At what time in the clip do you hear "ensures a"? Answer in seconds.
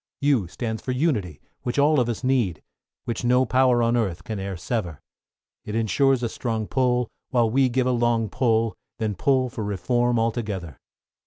5.75-6.27